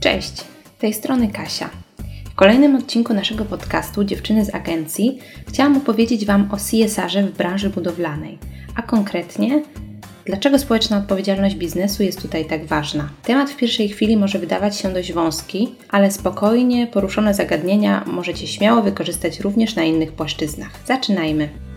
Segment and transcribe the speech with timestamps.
[0.00, 0.32] Cześć,
[0.78, 1.70] tej strony Kasia.
[2.24, 7.70] W kolejnym odcinku naszego podcastu Dziewczyny z Agencji chciałam opowiedzieć Wam o CSR-ze w branży
[7.70, 8.38] budowlanej,
[8.74, 9.62] a konkretnie
[10.24, 13.08] Dlaczego społeczna odpowiedzialność biznesu jest tutaj tak ważna?
[13.22, 18.82] Temat w pierwszej chwili może wydawać się dość wąski, ale spokojnie poruszone zagadnienia możecie śmiało
[18.82, 20.70] wykorzystać również na innych płaszczyznach.
[20.86, 21.67] Zaczynajmy!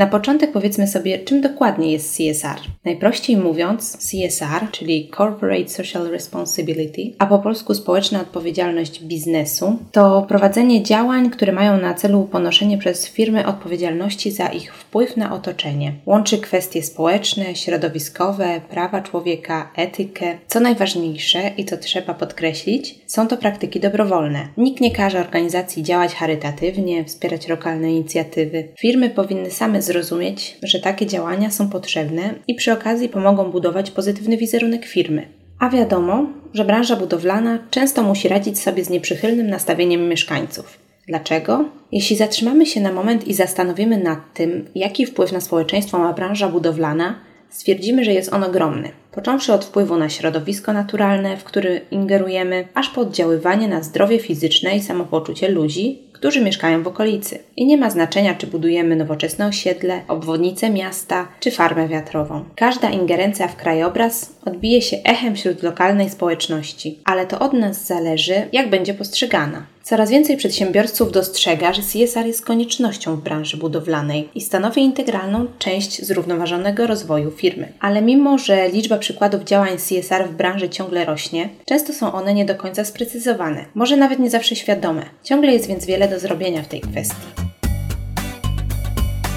[0.00, 2.60] Na początek powiedzmy sobie, czym dokładnie jest CSR.
[2.84, 10.82] Najprościej mówiąc, CSR, czyli Corporate Social Responsibility, a po polsku społeczna odpowiedzialność biznesu, to prowadzenie
[10.82, 15.92] działań, które mają na celu ponoszenie przez firmy odpowiedzialności za ich wpływ na otoczenie.
[16.06, 20.38] Łączy kwestie społeczne, środowiskowe, prawa człowieka, etykę.
[20.46, 24.48] Co najważniejsze i co trzeba podkreślić, są to praktyki dobrowolne.
[24.56, 28.68] Nikt nie każe organizacji działać charytatywnie, wspierać lokalne inicjatywy.
[28.78, 34.36] Firmy powinny same zrozumieć, że takie działania są potrzebne i przy okazji pomogą budować pozytywny
[34.36, 35.28] wizerunek firmy.
[35.58, 40.78] A wiadomo, że branża budowlana często musi radzić sobie z nieprzychylnym nastawieniem mieszkańców.
[41.08, 41.64] Dlaczego?
[41.92, 46.48] Jeśli zatrzymamy się na moment i zastanowimy nad tym, jaki wpływ na społeczeństwo ma branża
[46.48, 47.20] budowlana,
[47.50, 48.90] stwierdzimy, że jest on ogromny.
[49.12, 54.76] Począwszy od wpływu na środowisko naturalne, w który ingerujemy, aż po oddziaływanie na zdrowie fizyczne
[54.76, 57.38] i samopoczucie ludzi, którzy mieszkają w okolicy.
[57.56, 62.44] I nie ma znaczenia, czy budujemy nowoczesne osiedle, obwodnicę miasta czy farmę wiatrową.
[62.56, 68.34] Każda ingerencja w krajobraz odbije się echem wśród lokalnej społeczności, ale to od nas zależy,
[68.52, 69.66] jak będzie postrzegana.
[69.90, 76.06] Coraz więcej przedsiębiorców dostrzega, że CSR jest koniecznością w branży budowlanej i stanowi integralną część
[76.06, 77.72] zrównoważonego rozwoju firmy.
[77.80, 82.44] Ale mimo, że liczba przykładów działań CSR w branży ciągle rośnie, często są one nie
[82.44, 85.02] do końca sprecyzowane, może nawet nie zawsze świadome.
[85.24, 87.26] Ciągle jest więc wiele do zrobienia w tej kwestii.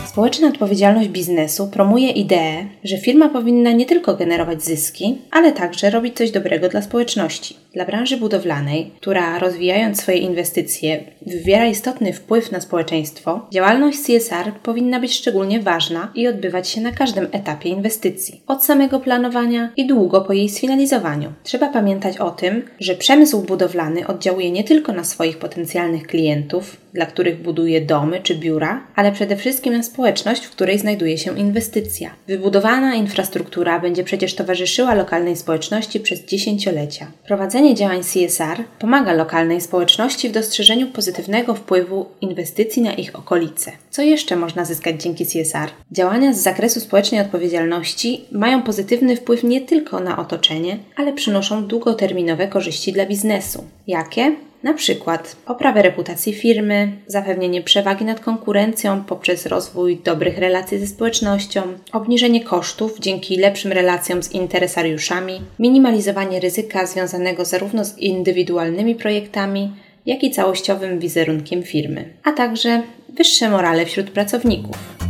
[0.07, 6.17] Społeczna odpowiedzialność biznesu promuje ideę, że firma powinna nie tylko generować zyski, ale także robić
[6.17, 7.62] coś dobrego dla społeczności.
[7.73, 14.99] Dla branży budowlanej, która rozwijając swoje inwestycje wywiera istotny wpływ na społeczeństwo, działalność CSR powinna
[14.99, 20.21] być szczególnie ważna i odbywać się na każdym etapie inwestycji, od samego planowania i długo
[20.21, 21.33] po jej sfinalizowaniu.
[21.43, 27.05] Trzeba pamiętać o tym, że przemysł budowlany oddziałuje nie tylko na swoich potencjalnych klientów, dla
[27.05, 32.15] których buduje domy czy biura, ale przede wszystkim na społeczność, w której znajduje się inwestycja.
[32.27, 37.11] Wybudowana infrastruktura będzie przecież towarzyszyła lokalnej społeczności przez dziesięciolecia.
[37.27, 43.71] Prowadzenie działań CSR pomaga lokalnej społeczności w dostrzeżeniu pozytywnego wpływu inwestycji na ich okolice.
[43.91, 45.69] Co jeszcze można zyskać dzięki CSR?
[45.91, 52.47] Działania z zakresu społecznej odpowiedzialności mają pozytywny wpływ nie tylko na otoczenie, ale przynoszą długoterminowe
[52.47, 53.63] korzyści dla biznesu.
[53.87, 54.35] Jakie?
[54.63, 61.61] Na przykład poprawę reputacji firmy, zapewnienie przewagi nad konkurencją poprzez rozwój dobrych relacji ze społecznością,
[61.91, 69.71] obniżenie kosztów dzięki lepszym relacjom z interesariuszami, minimalizowanie ryzyka związanego zarówno z indywidualnymi projektami,
[70.05, 75.02] jak i całościowym wizerunkiem firmy, a także wyższe morale wśród pracowników.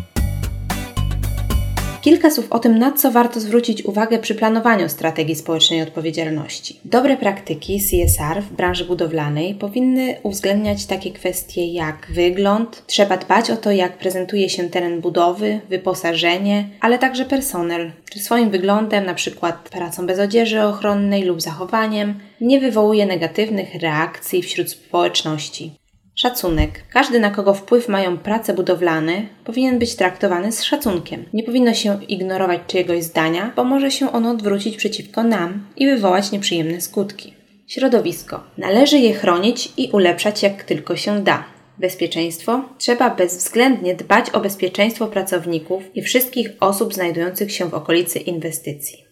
[2.03, 6.79] Kilka słów o tym, na co warto zwrócić uwagę przy planowaniu strategii społecznej odpowiedzialności.
[6.85, 13.57] Dobre praktyki CSR w branży budowlanej powinny uwzględniać takie kwestie jak wygląd, trzeba dbać o
[13.57, 19.69] to, jak prezentuje się teren budowy, wyposażenie, ale także personel, czy swoim wyglądem, na przykład
[19.69, 25.82] pracą bez odzieży ochronnej lub zachowaniem, nie wywołuje negatywnych reakcji wśród społeczności.
[26.16, 26.84] Szacunek.
[26.90, 31.25] Każdy, na kogo wpływ mają prace budowlane, powinien być traktowany z szacunkiem.
[31.34, 36.31] Nie powinno się ignorować czyjegoś zdania, bo może się ono odwrócić przeciwko nam i wywołać
[36.31, 37.34] nieprzyjemne skutki.
[37.68, 38.44] Środowisko.
[38.57, 41.44] Należy je chronić i ulepszać jak tylko się da.
[41.78, 42.62] Bezpieczeństwo.
[42.78, 49.02] Trzeba bezwzględnie dbać o bezpieczeństwo pracowników i wszystkich osób znajdujących się w okolicy inwestycji.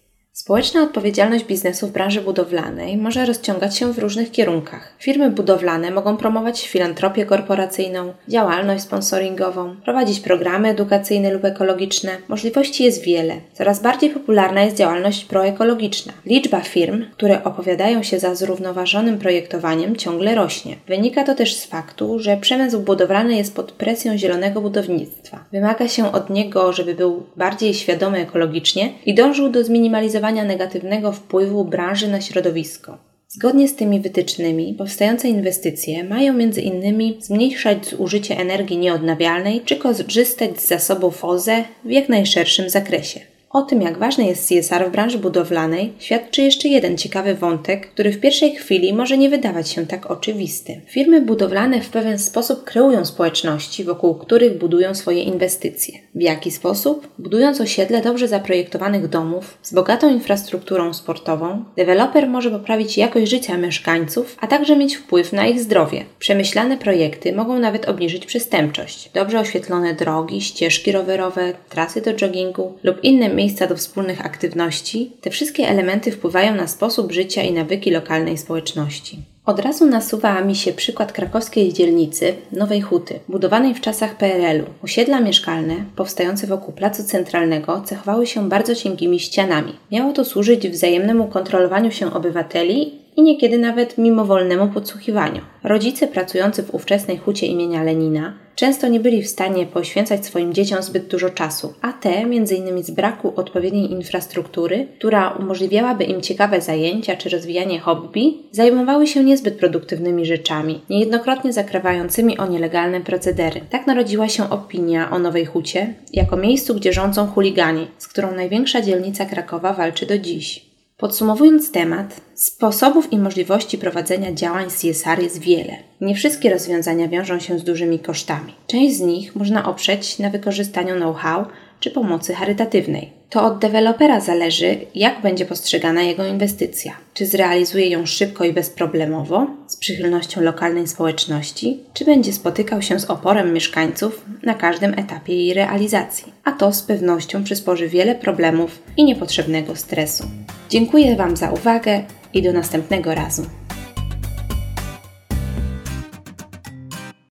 [0.42, 4.94] Społeczna odpowiedzialność biznesu w branży budowlanej może rozciągać się w różnych kierunkach.
[5.00, 12.12] Firmy budowlane mogą promować filantropię korporacyjną, działalność sponsoringową, prowadzić programy edukacyjne lub ekologiczne.
[12.28, 13.34] Możliwości jest wiele.
[13.54, 16.14] Coraz bardziej popularna jest działalność proekologiczna.
[16.26, 20.76] Liczba firm, które opowiadają się za zrównoważonym projektowaniem, ciągle rośnie.
[20.88, 25.46] Wynika to też z faktu, że przemysł budowlany jest pod presją zielonego budownictwa.
[25.52, 31.66] Wymaga się od niego, żeby był bardziej świadomy ekologicznie i dążył do zminimalizowania negatywnego wpływu
[31.66, 32.98] branży na środowisko.
[33.28, 37.22] Zgodnie z tymi wytycznymi, powstające inwestycje mają m.in.
[37.22, 43.31] zmniejszać zużycie energii nieodnawialnej czy korzystać z zasobów OZE w jak najszerszym zakresie.
[43.54, 48.12] O tym, jak ważny jest CSR w branży budowlanej, świadczy jeszcze jeden ciekawy wątek, który
[48.12, 50.82] w pierwszej chwili może nie wydawać się tak oczywisty.
[50.88, 56.00] Firmy budowlane w pewien sposób kreują społeczności, wokół których budują swoje inwestycje.
[56.16, 57.08] W jaki sposób?
[57.20, 64.38] Budując osiedle dobrze zaprojektowanych domów z bogatą infrastrukturą sportową, deweloper może poprawić jakość życia mieszkańców,
[64.40, 66.06] a także mieć wpływ na ich zdrowie.
[66.20, 69.10] Przemyślane projekty mogą nawet obniżyć przestępczość.
[69.14, 75.30] Dobrze oświetlone drogi, ścieżki rowerowe, trasy do joggingu lub inne miejsca do wspólnych aktywności, te
[75.30, 79.18] wszystkie elementy wpływają na sposób życia i nawyki lokalnej społeczności.
[79.46, 84.86] Od razu nasuwa mi się przykład krakowskiej dzielnicy Nowej Huty, budowanej w czasach PRL-u.
[84.86, 89.74] Osiedla mieszkalne, powstające wokół placu centralnego, cechowały się bardzo cienkimi ścianami.
[89.92, 95.42] Miało to służyć wzajemnemu kontrolowaniu się obywateli i niekiedy nawet mimowolnemu podsłuchiwaniu.
[95.64, 100.84] Rodzice pracujący w ówczesnej hucie imienia Lenina często nie byli w stanie poświęcać swoim dzieciom
[100.84, 102.84] zbyt dużo czasu, a te m.in.
[102.84, 109.58] z braku odpowiedniej infrastruktury, która umożliwiałaby im ciekawe zajęcia czy rozwijanie hobby, zajmowały się niezbyt
[109.58, 113.62] produktywnymi rzeczami, niejednokrotnie zakrawającymi o nielegalne procedery.
[113.70, 118.82] Tak narodziła się opinia o Nowej Hucie jako miejscu, gdzie rządzą chuligani, z którą największa
[118.82, 120.71] dzielnica Krakowa walczy do dziś.
[121.02, 125.74] Podsumowując temat, sposobów i możliwości prowadzenia działań CSR jest wiele.
[126.02, 128.54] Nie wszystkie rozwiązania wiążą się z dużymi kosztami.
[128.68, 131.46] Część z nich można oprzeć na wykorzystaniu know-how
[131.80, 133.21] czy pomocy charytatywnej.
[133.32, 136.98] To od dewelopera zależy, jak będzie postrzegana jego inwestycja.
[137.14, 143.06] Czy zrealizuje ją szybko i bezproblemowo, z przychylnością lokalnej społeczności, czy będzie spotykał się z
[143.06, 146.34] oporem mieszkańców na każdym etapie jej realizacji.
[146.44, 150.24] A to z pewnością przysporzy wiele problemów i niepotrzebnego stresu.
[150.70, 153.46] Dziękuję Wam za uwagę i do następnego razu.